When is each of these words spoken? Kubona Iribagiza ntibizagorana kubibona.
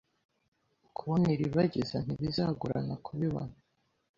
Kubona 0.97 1.25
Iribagiza 1.35 1.97
ntibizagorana 2.05 2.93
kubibona. 3.05 3.53